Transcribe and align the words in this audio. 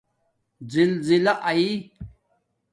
زِزِلا 0.71 1.33
آئئ 1.51 1.71